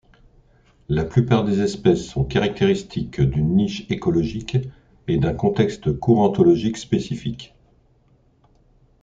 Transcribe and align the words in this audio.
La 0.89 1.05
plupart 1.05 1.43
des 1.45 1.61
espèces 1.61 2.03
sont 2.09 2.25
caractéristiques 2.25 3.21
d’une 3.21 3.49
niche 3.55 3.85
écologique 3.91 4.57
et 5.07 5.17
d’un 5.17 5.35
contexte 5.35 5.95
courantologique 5.99 6.77
spécifique. 6.77 7.53